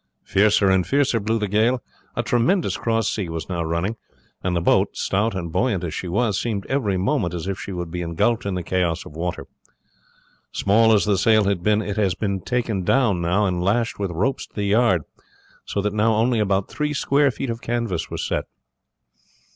[0.23, 1.79] Fiercer and fiercer blew the gale;
[2.15, 3.97] a tremendous cross sea was now running,
[4.43, 7.71] and the boat, stout and buoyant as she was, seemed every moment as if she
[7.71, 9.45] would be engulfed in the chaos of water.
[10.51, 14.47] Small as the sail had been it had been taken down and lashed with ropes
[14.47, 15.03] to the yard,
[15.65, 18.45] so that now only about three square feet of canvas was set.